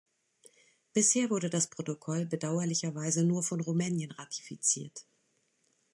[0.93, 5.05] Bisher wurde das Protokoll bedauerlicherweise nur von Rumänien ratifiziert.